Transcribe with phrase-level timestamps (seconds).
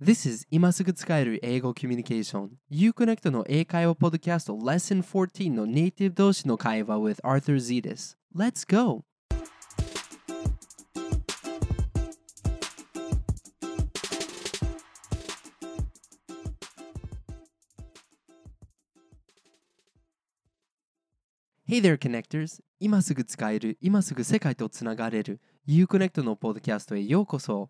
[0.00, 9.02] This is 今すぐ使える英語コミュニケーション Uconnect の英会話ポッドキャスト Lesson 14のネイティブ同士の会話 with Arthur Z です Let's go!
[21.68, 22.60] Hey there, connectors!
[22.78, 27.68] 今すぐ使える、今すぐ世界とつながれる Uconnect のポッドキャストへようこそ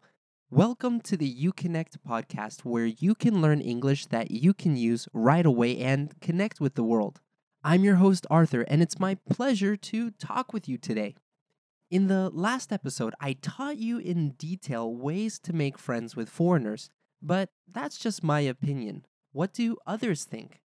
[0.50, 5.44] Welcome to the Uconnect podcast, where you can learn English that you can use right
[5.44, 7.20] away and connect with the world.
[7.62, 11.16] I'm your host, Arthur, and it's my pleasure to talk with you today.
[11.90, 16.88] In the last episode, I taught you in detail ways to make friends with foreigners,
[17.20, 19.04] but that's just my opinion.
[19.32, 20.62] What do others think?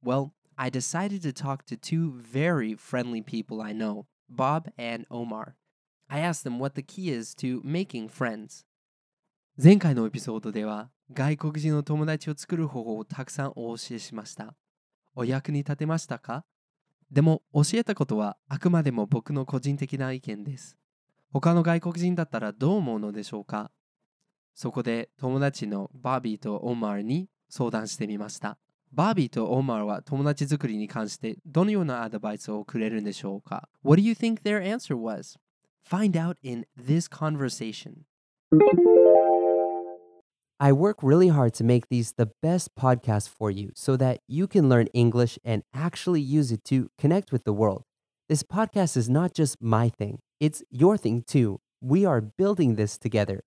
[0.00, 5.56] Well, I decided to talk to two very friendly people I know, Bob and Omar.
[6.08, 8.64] I asked them what the key is to making friends.
[9.56, 14.56] 前回のエピソードでは外国人の友達を作る方法をたくさんお教えしました。
[15.14, 16.44] お役に立てましたか？
[17.12, 20.76] でも教えたことはあくまでも僕の個人的な意見です。
[21.32, 23.70] 他の外国人だったらどう思うのでしょうか？
[24.56, 28.58] そこで友達のバービーとオマーに相談してみました。
[28.92, 35.38] バービーとオマーは友達作りに関してどのようなアドバイスをくれるんでしょうか ?What do you think their answer was?
[35.88, 37.98] Find out in this conversation.
[40.61, 44.45] I work really hard to make these the best podcasts for you so that you
[44.45, 47.83] can learn English and actually use it to connect with the world.
[48.27, 51.61] This podcast is not just my thing, it's your thing too.
[51.81, 53.39] We are building this together.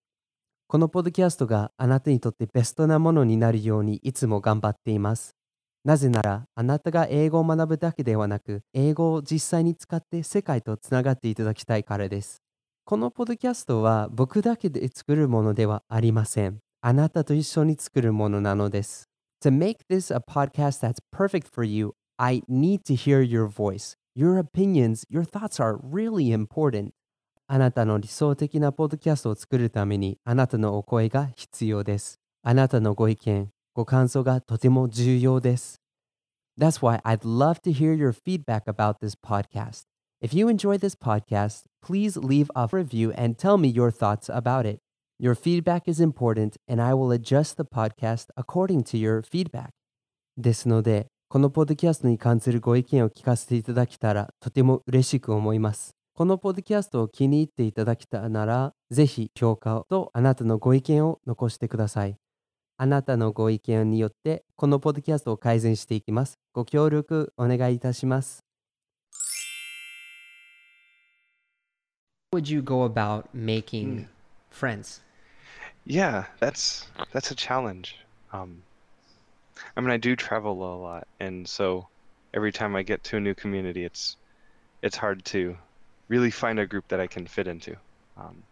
[0.68, 5.36] このポッドキャストがあなたにとってベストなものになるようにいつも頑張っています。
[5.84, 12.40] なぜならあなたが英語を学ぶだけではなく英語を実際に使って世界とつながっていただきたいからです。
[12.86, 16.60] このポッドキャストは僕だけで作るものではありません。
[16.80, 19.08] あなたと一緒に作るものなのです。
[19.42, 23.94] To make this a podcast that's perfect for you, I need to hear your voice.
[24.14, 26.92] Your opinions, your thoughts are really important.
[27.48, 32.18] あなたの理想的なポッドキャストを作るためにあなたのお声が必要です。
[32.42, 35.80] あなたのご意見、ご感想がとても重要です。
[36.58, 39.84] That's why I'd love to hear your feedback about this podcast.
[40.20, 44.66] If you enjoy this podcast, please leave a review and tell me your thoughts about
[44.66, 44.80] it.
[45.19, 49.69] Your feedback is important, and I will adjust the podcast according to your feedback.
[50.37, 55.95] ですので、このポッドキャストに関するご意見を聞かせていただけたらとても嬉しく思います。
[56.13, 62.15] このポッドキャストを気に入っていただけたなら、ぜひ評価とあなたのご意見を残してください。
[62.77, 66.37] あなたのご意見によって、このポッドキャストを改善していきます。
[66.53, 68.43] ご協力お願いいたします。
[72.35, 74.05] Would you go about making
[74.51, 75.06] friends?
[75.87, 77.97] Yeah, that's that's a challenge.
[78.31, 78.67] Um,
[79.75, 81.89] I mean, I do travel a lot, and so
[82.33, 84.17] every time I get to a new community, it's
[84.83, 85.57] it's hard to
[86.09, 87.77] really find a group that I can fit into.
[88.17, 88.47] Um,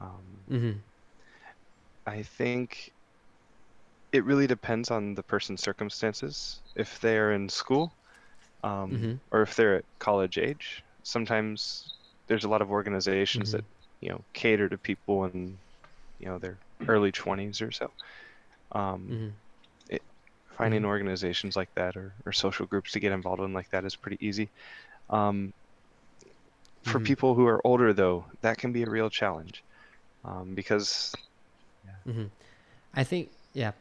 [0.00, 0.78] um, Mm-hmm.
[2.06, 2.94] I think
[4.12, 6.62] it really depends on the person's circumstances.
[6.74, 7.98] If they're in school,
[8.64, 9.20] um, Mhm.
[9.32, 11.88] or if they're at college age, sometimes
[12.28, 13.52] there's a lot of organizations Mhm.
[13.52, 13.64] that
[14.00, 15.60] you know cater to people in
[16.18, 17.92] you know their early 20s or so.
[18.72, 19.28] Um, Mm-hmm.
[20.56, 23.96] finding organizations like that or, or social groups to get involved in like that is
[23.96, 24.50] pretty easy.
[25.10, 25.52] Um,
[26.82, 27.00] for Mhm.
[27.00, 29.64] people who are older, though, that can be a real challenge
[30.24, 31.12] um, because
[32.06, 32.24] Mm-hmm.
[32.94, 33.72] I think, yeah,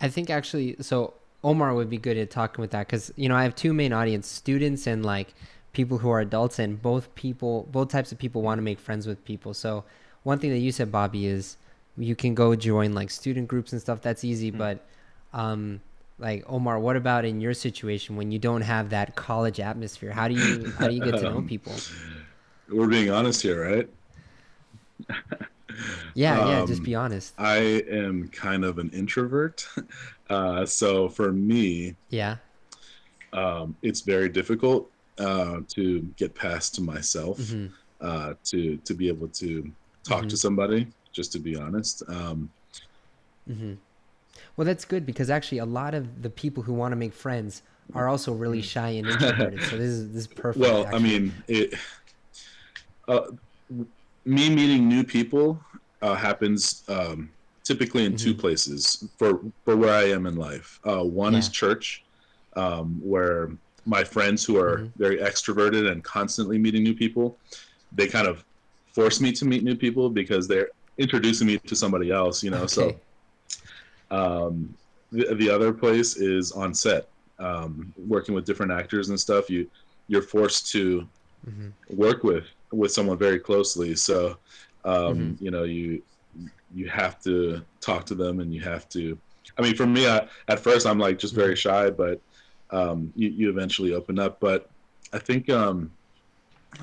[0.00, 1.14] I think actually, so
[1.44, 3.92] Omar would be good at talking with that because you know I have two main
[3.92, 5.34] audience: students and like
[5.72, 9.06] people who are adults, and both people, both types of people want to make friends
[9.06, 9.54] with people.
[9.54, 9.84] So
[10.24, 11.56] one thing that you said, Bobby, is
[12.00, 14.02] you can go join like student groups and stuff.
[14.02, 14.86] That's easy, but
[15.32, 15.80] um,
[16.18, 20.12] like Omar, what about in your situation when you don't have that college atmosphere?
[20.12, 21.74] How do you how do you get to know people?
[22.68, 23.88] We're being honest here, right?
[26.14, 27.34] Yeah, yeah, just um, be honest.
[27.38, 27.56] I
[27.90, 29.66] am kind of an introvert.
[30.30, 32.36] Uh, so for me, Yeah.
[33.32, 37.66] um, it's very difficult uh, to get past to myself, hmm
[38.00, 39.70] uh, to to be able to
[40.08, 40.30] talk Mhm.
[40.30, 40.86] to somebody.
[41.12, 42.50] Just to be honest, um,
[43.46, 43.74] hmm
[44.56, 47.62] Well, that's good because actually a lot of the people who want to make friends
[47.94, 49.62] are also really shy and introverted.
[49.64, 50.60] so this is this is perfect.
[50.60, 51.74] well, I mean, it.
[53.08, 53.22] Uh,
[54.24, 55.60] me meeting new people
[56.02, 57.32] uh, happens um,
[57.64, 58.40] typically in two Mhm.
[58.40, 60.78] places for for where I am in life.
[60.84, 62.04] Uh, one is church,
[62.56, 63.50] um, where
[63.86, 64.92] my friends who are Mhm.
[64.96, 67.40] very extroverted and constantly meeting new people,
[67.92, 68.44] they kind of
[68.94, 70.68] force me to meet new people because they're
[71.00, 72.42] introducing me to somebody else.
[72.44, 73.00] You know, so
[74.10, 74.76] Um,
[75.12, 77.08] the, the other place is on set,
[77.38, 79.50] um, working with different actors and stuff.
[79.50, 79.70] You
[80.08, 81.08] you're forced to
[81.46, 81.72] Mhm.
[81.88, 83.94] work with with someone very closely.
[83.96, 84.38] So
[84.84, 85.40] um, Mhm.
[85.40, 86.02] you know you
[86.72, 89.18] you have to talk to them and you have to.
[89.58, 92.22] I mean, for me, I, at first I'm like just very shy, but
[92.70, 94.40] um, you you eventually open up.
[94.40, 94.70] But
[95.12, 95.98] I think um,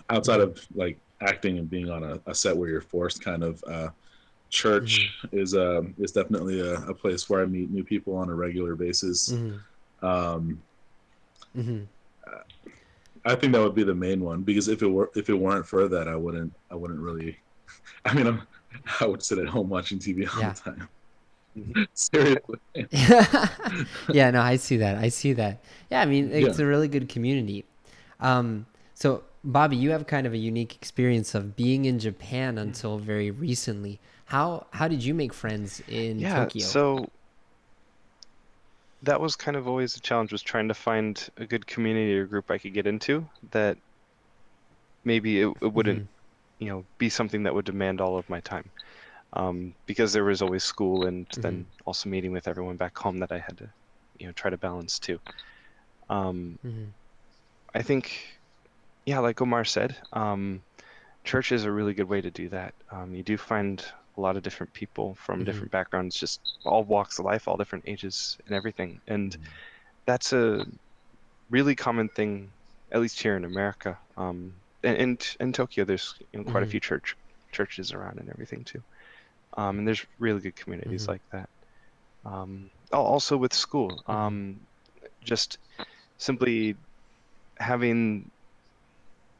[0.09, 3.63] outside of like acting and being on a, a set where you're forced, kind of.
[3.67, 3.89] Uh,
[4.49, 8.35] church is um is definitely a, a place where I meet new people on a
[8.35, 9.29] regular basis.
[9.33, 9.59] Mhm.
[10.01, 10.63] Um,
[11.55, 11.87] Mhm.
[13.25, 15.67] I think that would be the main one because if it were if it weren't
[15.67, 17.37] for that, I wouldn't I wouldn't really.
[18.05, 18.47] I mean, I'm,
[19.01, 20.53] I would sit at home watching TV all Yeah.
[20.53, 20.89] the time.
[21.93, 22.59] Seriously,
[24.11, 24.97] yeah, no, I see that.
[24.97, 25.63] I see that.
[25.89, 26.65] Yeah, I mean, it's Yeah.
[26.65, 27.65] a really good community.
[28.19, 32.97] Um, so, Bobby, you have kind of a unique experience of being in Japan until
[32.97, 33.99] very recently.
[34.27, 36.67] How how did you make friends in yeah Tokyo?
[36.67, 37.07] so
[39.03, 42.25] that was kind of always a challenge was trying to find a good community or
[42.25, 43.77] group i could get into that
[45.03, 46.07] maybe it, it wouldn't Mm-hmm.
[46.59, 48.71] you know be something that would demand all of my time
[49.33, 51.61] um, because there was always school and Mm-hmm.
[51.61, 53.69] then also meeting with everyone back home that i had to
[54.19, 55.19] you know try to balance too
[56.09, 56.93] um, Mhm.
[57.75, 58.19] I think,
[59.05, 60.63] yeah, like Omar said, um,
[61.23, 62.73] church is a really good way to do that.
[62.91, 63.83] Um, you do find
[64.17, 65.45] a lot of different people from Mhm.
[65.45, 68.99] different backgrounds, just all walks of life, all different ages and everything.
[69.07, 69.37] And
[70.05, 70.65] that's a
[71.49, 72.53] really common thing,
[72.91, 73.99] at least here in America.
[74.17, 76.65] Um, and, and in Tokyo, there's you know, quite Mhm.
[76.65, 77.15] a few church
[77.51, 78.83] churches around and everything too.
[79.57, 81.09] Um, and there's really good communities Mhm.
[81.09, 81.49] like that.
[82.25, 84.31] Um, also with school, Mhm.
[84.31, 84.67] um,
[85.23, 85.59] just
[86.17, 86.75] simply
[87.59, 88.31] having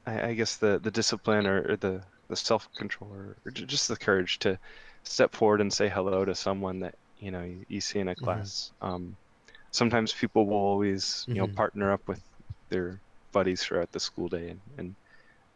[0.07, 3.97] I, I guess the the discipline or, or the the self control or, just the
[3.97, 4.59] courage to
[5.03, 8.15] step forward and say hello to someone that you know you, you see in a
[8.15, 8.71] class.
[8.81, 9.17] Um,
[9.71, 11.55] sometimes people will always you know Mhm.
[11.55, 12.23] partner up with
[12.69, 13.01] their
[13.33, 14.95] buddies throughout the school day, and, and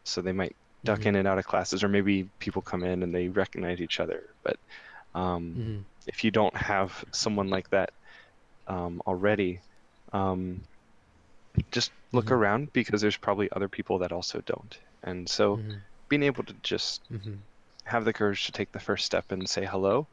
[0.04, 1.06] so they might duck Mhm.
[1.06, 4.22] in and out of classes, or maybe people come in and they recognize each other.
[4.44, 4.56] But
[5.14, 5.84] um, Mhm.
[6.06, 7.90] if you don't have someone like that
[8.66, 9.60] um, already,
[10.12, 10.62] um,
[11.70, 12.32] just look Mhm.
[12.32, 14.78] around because there's probably other people that also don't.
[15.02, 15.60] And so.
[16.12, 17.38] Being able to just Mhm.
[17.84, 20.06] have the courage to take the first step and say hello,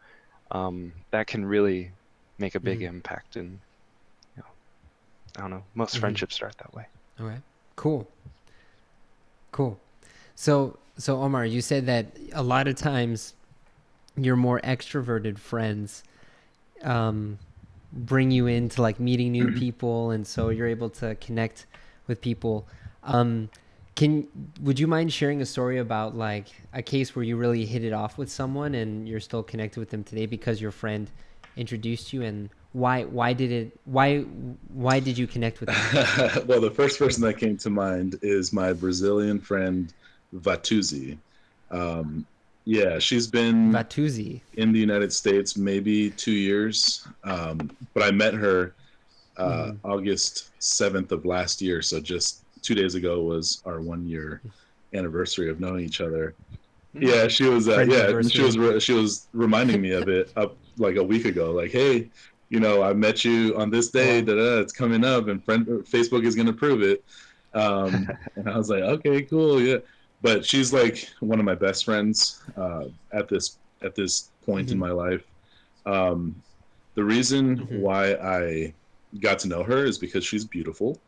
[0.51, 1.91] um, that can really
[2.37, 2.87] make a big Mhm.
[2.93, 3.35] impact.
[3.35, 3.59] And
[4.35, 4.51] you know,
[5.35, 5.99] I don't know, most Mhm.
[5.99, 6.85] friendships start that way.
[7.19, 7.41] All right.
[7.75, 8.07] Cool.
[9.51, 9.77] Cool.
[10.35, 13.33] So so Omar, you said that a lot of times
[14.15, 16.03] your more extroverted friends
[16.83, 17.39] um,
[17.91, 21.65] bring you into like meeting new people, and so you're able to connect
[22.07, 22.67] with people.
[23.03, 23.49] Um,
[23.99, 24.25] can
[24.61, 27.91] would you mind sharing a story about like a case where you really hit it
[27.91, 31.11] off with someone and you're still connected with them today because your friend
[31.57, 34.19] introduced you and why why did it why
[34.73, 36.45] why did you connect with them?
[36.47, 39.93] well, the first person that came to mind is my Brazilian friend
[40.33, 41.17] Vatuzi.
[41.69, 42.25] Um,
[42.63, 44.39] yeah, she's been Vatuzi.
[44.53, 48.75] in the United States maybe two years, um, but I met her
[49.35, 51.81] uh, August seventh of last year.
[51.81, 54.41] So just two days ago was our one year
[54.93, 56.35] anniversary of knowing each other.
[56.93, 57.67] Yeah, she was.
[57.69, 58.57] Uh, yeah, she was.
[58.57, 61.51] Re- she was reminding me of it up like a week ago.
[61.51, 62.09] Like, hey,
[62.49, 64.21] you know, I met you on this day.
[64.21, 67.03] Da, da, it's coming up, and friend Facebook is gonna prove it.
[67.53, 69.77] Um, and I was like, okay, cool, yeah.
[70.21, 74.77] But she's like one of my best friends uh, at this at this point in
[74.77, 74.81] Mhm.
[74.81, 75.23] my life.
[75.85, 76.35] Um,
[76.95, 77.79] the reason Mhm.
[77.79, 78.73] why I
[79.19, 80.99] got to know her is because she's beautiful,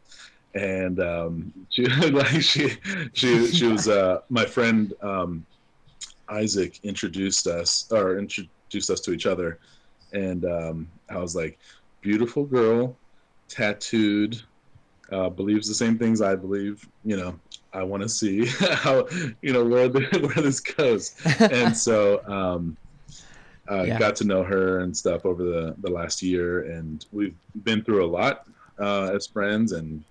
[0.53, 2.69] and um, she like she
[3.13, 4.93] she she was uh, my friend.
[5.01, 5.45] Um,
[6.29, 9.59] Isaac introduced us or introduced us to each other,
[10.13, 11.59] and um, I was like,
[12.01, 12.99] "Beautiful girl,
[13.49, 14.41] tattooed,
[15.11, 17.39] uh, believes the same things I believe." You know,
[17.73, 19.07] I want to see how
[19.41, 21.15] you know where the, where this goes,
[21.51, 22.77] and so um,
[23.69, 23.99] I Yeah.
[23.99, 28.05] got to know her and stuff over the the last year, and we've been through
[28.05, 28.41] a lot
[28.79, 30.03] uh, as friends, and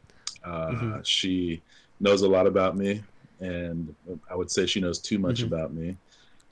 [0.44, 1.02] uh, Mhm.
[1.04, 1.62] she
[2.00, 3.02] knows a lot about me,
[3.40, 3.94] and
[4.30, 5.44] I would say she knows too much Mhm.
[5.44, 5.98] about me.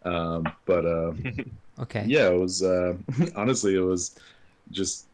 [0.04, 1.12] Um, but uh,
[1.78, 2.11] Okay.
[2.11, 2.95] yeah, it was uh,
[3.37, 4.16] honestly it was
[4.71, 5.09] just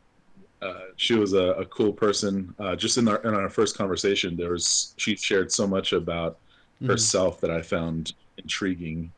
[0.62, 2.54] uh, she was a, a cool person.
[2.58, 6.38] Uh, just in our in our first conversation, there was she shared so much about
[6.80, 7.10] Mhm.
[7.12, 9.12] herself that I found intriguing.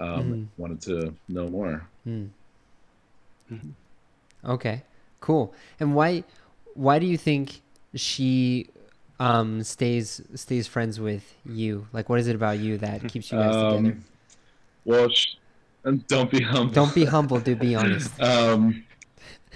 [0.00, 0.48] Um, Mhm.
[0.56, 1.90] Wanted to know more.
[2.06, 2.30] Mm.
[3.50, 3.74] Mhm.
[4.44, 4.82] Okay.
[5.20, 5.54] Cool.
[5.80, 6.24] And why
[6.74, 7.62] why do you think
[7.94, 8.68] she
[9.18, 11.86] um stays stays friends with you?
[11.92, 13.76] Like what is it about you that keeps you guys together?
[13.76, 14.04] Um,
[14.84, 15.36] well, sh-
[16.08, 16.72] don't be humble.
[16.72, 18.20] Don't be humble, dude, be honest.
[18.20, 18.84] um,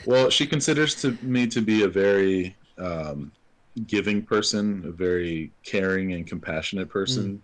[0.06, 3.30] Well, she considers to me to be a very um,
[3.86, 7.42] giving person, a very caring and compassionate person.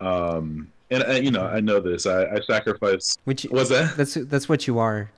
[0.00, 2.06] Um, and I, you know, I know this.
[2.06, 3.16] I, I sacrifice.
[3.24, 3.96] Which Was that?
[3.96, 5.10] that's that's what you are.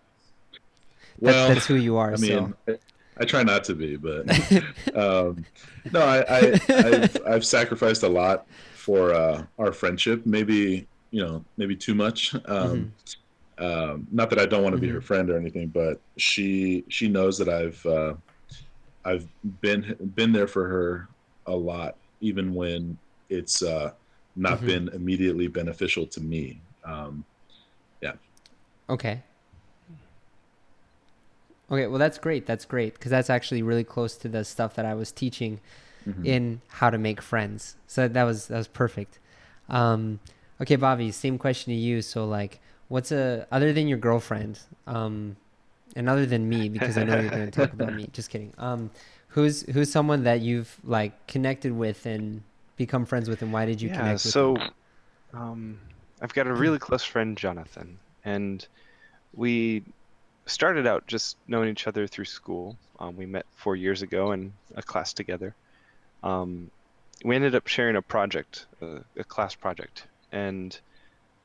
[1.23, 2.13] That, that's who you are.
[2.13, 2.79] I mean, so.
[3.19, 4.27] I, try not to be, but
[4.95, 5.47] um,
[5.91, 10.27] no, I, I I've, I've sacrificed a lot for uh, our friendship.
[10.27, 12.35] Maybe you know, maybe too much.
[12.47, 12.93] Um,
[13.59, 15.05] um, not that I don't want to be her Mhm.
[15.05, 18.15] friend or anything, but she she knows that I've uh,
[19.05, 19.29] I've
[19.63, 21.09] been been there for her
[21.47, 22.99] a lot, even when
[23.31, 23.93] it's uh,
[24.37, 24.67] not Mhm.
[24.67, 26.63] been immediately beneficial to me.
[26.85, 27.25] Um,
[28.89, 29.23] Okay.
[31.71, 32.47] Okay, well that's great.
[32.47, 35.61] That's great because that's actually really close to the stuff that I was teaching
[36.07, 36.25] mhm.
[36.25, 37.77] in how to make friends.
[37.87, 39.19] So that was that was perfect.
[39.69, 40.21] Um,
[40.61, 42.03] okay, Bobby, same question to you.
[42.03, 45.37] So like, what's a other than your girlfriend, um,
[45.97, 48.09] and other than me because I know you're going to talk about me.
[48.13, 48.53] Just kidding.
[48.59, 48.91] Um,
[49.29, 52.43] who's who's someone that you've like connected with and
[52.77, 54.33] become friends with, and why did you yeah, connect with?
[54.33, 54.57] so
[55.35, 55.79] um,
[56.23, 58.67] I've got a really close friend, Jonathan, and
[59.35, 59.83] we
[60.47, 62.79] started out just knowing each other through school.
[62.99, 65.57] Um, we met four years ago in a class together.
[66.23, 66.71] Um,
[67.25, 70.81] we ended up sharing a project, a, a class project, and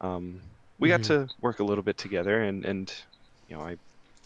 [0.02, 0.44] um,
[0.80, 1.04] we got Mhm.
[1.04, 2.42] to work a little bit together.
[2.44, 2.94] And, and
[3.48, 3.78] you know, I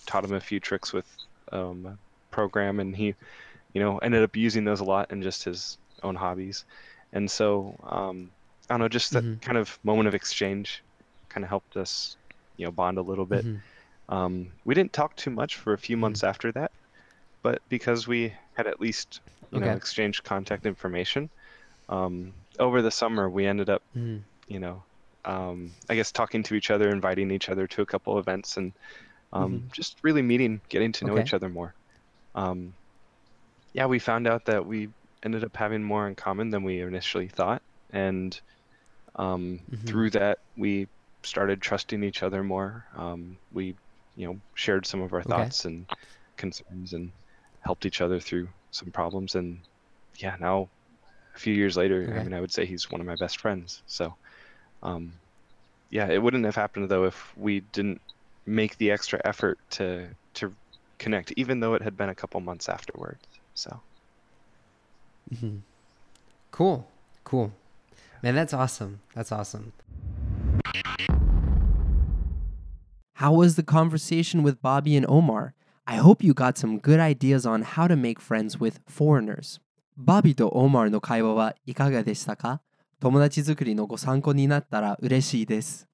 [0.07, 1.07] taught him a few tricks with
[1.51, 1.99] um, a
[2.31, 3.15] program, and he,
[3.73, 6.65] you know, ended up using those a lot in just his own hobbies.
[7.13, 8.31] And so, um,
[8.69, 9.41] I don't know, just that Mhm.
[9.41, 10.83] kind of moment of exchange
[11.29, 12.17] kind of helped us,
[12.57, 13.45] you know, bond a little bit.
[13.45, 13.63] Mhm.
[14.09, 16.71] Um, we didn't talk too much for a few months after that,
[17.43, 19.21] but because we had at least
[19.51, 21.31] you know exchanged contact information,
[21.89, 24.25] um, over the summer we ended up Mhm.
[24.47, 24.85] you know
[25.25, 28.77] um, I guess talking to each other, inviting each other to a couple events, and
[29.33, 29.73] um, Mhm.
[29.73, 31.19] just really meeting, getting to know Okay.
[31.19, 31.75] each other more.
[32.35, 32.75] Um,
[33.73, 34.89] yeah, we found out that we
[35.23, 38.39] ended up having more in common than we initially thought, and
[39.15, 39.85] um, Mhm.
[39.85, 40.87] through that we
[41.23, 42.85] started trusting each other more.
[42.95, 43.77] Um, we,
[44.15, 45.29] you know, shared some of our Okay.
[45.29, 45.87] thoughts and
[46.37, 47.11] concerns and
[47.59, 49.35] helped each other through some problems.
[49.35, 49.59] And
[50.17, 50.69] yeah, now
[51.35, 53.83] a few years later, I mean, I would say he's one of my best friends.
[53.87, 54.15] So,
[54.83, 55.13] um,
[55.89, 58.01] yeah, it wouldn't have happened though if we didn't
[58.45, 60.51] make the extra effort to to
[60.99, 63.23] connect, even though it had been a couple months afterwards.
[63.53, 63.81] So.
[65.33, 65.61] Mhm.
[66.51, 66.89] Cool.
[67.23, 67.51] Cool.
[68.21, 69.01] Man, that's awesome.
[69.13, 69.73] That's awesome.
[73.24, 75.54] How was the conversation with Bobby and Omar?
[75.86, 79.60] I hope you got some good ideas on how to make friends with foreigners.
[79.96, 82.62] バビとオマーの会話はいかがでしたか
[83.00, 85.86] 友達作りのご参考になったら嬉しいです。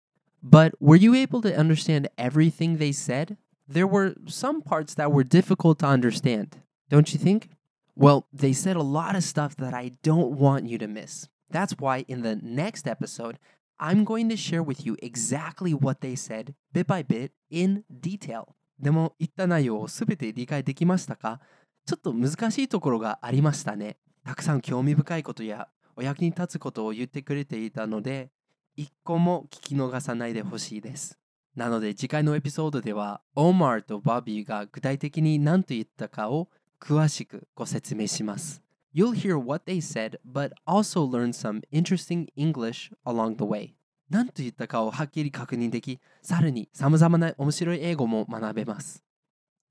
[0.44, 3.36] But were you able to understand everything they said?
[3.68, 6.50] There were some parts that were difficult to understand,
[6.88, 7.48] don't you think?
[7.96, 11.28] Well, they said a lot of stuff that I don't want you to miss.
[11.50, 13.38] That's why in the next episode,
[13.81, 18.49] I'm going to share with you exactly what they said, bit by bit, in detail.
[18.79, 21.39] でも、言った内容をすべて理解できましたか？
[21.87, 23.97] ちょっと難しいところがありましたね。
[24.23, 28.29] たくさん興味深いことやお役に立つことを言ってくれていたので、
[28.75, 31.17] 一個も聞き逃さないでほしいです。
[31.55, 38.61] なので次回のエピソードでは、オーマーとバビーが具体的に何と言ったかを詳しくご説明します。
[38.92, 43.74] You'll hear what they said, but also learn some interesting English along the way.
[44.08, 49.02] 何と言ったかをはっきり確認でき、さらに様々な面白い英語も学べます。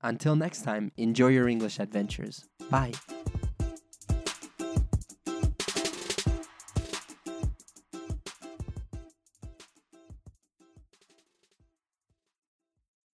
[0.02, 2.46] Until next time, enjoy your English adventures.
[2.70, 2.92] Bye.